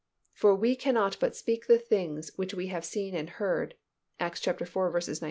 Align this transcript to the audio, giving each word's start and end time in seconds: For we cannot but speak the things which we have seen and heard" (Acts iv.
For 0.33 0.55
we 0.55 0.75
cannot 0.75 1.17
but 1.19 1.35
speak 1.35 1.67
the 1.67 1.77
things 1.77 2.31
which 2.35 2.55
we 2.55 2.69
have 2.69 2.83
seen 2.83 3.13
and 3.15 3.29
heard" 3.29 3.75
(Acts 4.19 4.47
iv. 4.47 4.57